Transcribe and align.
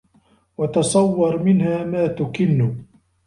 وَتَصَوَّرَ 0.57 1.43
مِنْهَا 1.43 1.83
مَا 1.83 2.07
تُكِنُّ 2.07 2.83